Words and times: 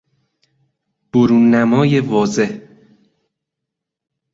برون 1.13 1.51
نمای 1.55 1.99
واضح 1.99 2.59